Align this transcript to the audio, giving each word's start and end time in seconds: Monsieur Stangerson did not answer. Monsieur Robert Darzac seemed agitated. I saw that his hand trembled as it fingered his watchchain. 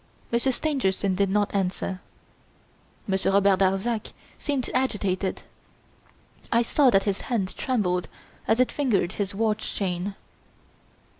Monsieur 0.31 0.51
Stangerson 0.51 1.13
did 1.13 1.29
not 1.29 1.53
answer. 1.53 2.01
Monsieur 3.05 3.33
Robert 3.33 3.59
Darzac 3.59 4.13
seemed 4.39 4.67
agitated. 4.73 5.43
I 6.51 6.63
saw 6.63 6.89
that 6.89 7.03
his 7.03 7.21
hand 7.29 7.55
trembled 7.55 8.07
as 8.47 8.59
it 8.59 8.71
fingered 8.71 9.11
his 9.11 9.35
watchchain. 9.35 10.15